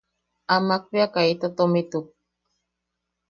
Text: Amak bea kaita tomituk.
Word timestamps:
Amak 0.55 0.83
bea 0.91 1.07
kaita 1.13 1.47
tomituk. 1.57 2.07